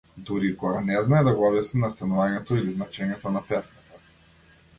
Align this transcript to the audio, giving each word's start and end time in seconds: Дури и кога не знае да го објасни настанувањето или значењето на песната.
Дури 0.27 0.47
и 0.53 0.55
кога 0.61 0.79
не 0.87 0.95
знае 1.07 1.27
да 1.27 1.33
го 1.41 1.45
објасни 1.49 1.81
настанувањето 1.83 2.59
или 2.63 2.75
значењето 2.79 3.35
на 3.37 3.45
песната. 3.53 4.03